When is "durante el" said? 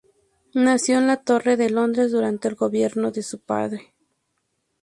2.11-2.55